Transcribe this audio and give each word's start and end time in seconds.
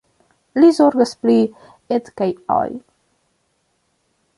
Li 0.61 0.69
zorgas 0.77 1.11
pri 1.25 1.37
Ed 1.99 2.11
kaj 2.23 2.31
Al. 2.59 2.77